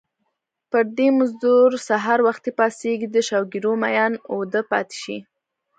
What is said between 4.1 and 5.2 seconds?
اوده پاتې شي